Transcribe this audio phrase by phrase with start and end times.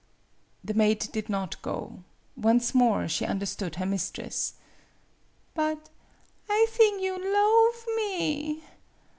[0.63, 2.03] The maid did not go.
[2.35, 4.55] Once more she understood her mistress.
[5.55, 5.77] "ButI
[6.69, 8.63] thing you loave me?